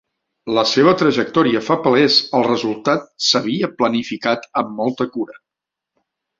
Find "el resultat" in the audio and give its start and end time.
2.39-3.07